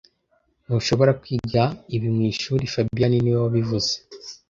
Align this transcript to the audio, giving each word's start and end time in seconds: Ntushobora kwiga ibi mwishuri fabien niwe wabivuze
Ntushobora 0.65 1.11
kwiga 1.21 1.63
ibi 1.95 2.07
mwishuri 2.15 2.71
fabien 2.73 3.13
niwe 3.21 3.39
wabivuze 3.45 3.93